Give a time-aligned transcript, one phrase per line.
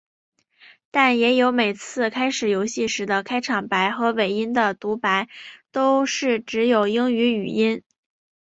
[0.89, 5.29] 但也有每次开始游戏时的开场白和尾声的读白
[5.71, 7.83] 都是只有英语语音。